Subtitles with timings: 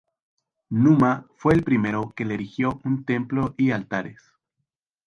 [0.71, 4.33] Numa fue el primero que le erigió un templo y altares.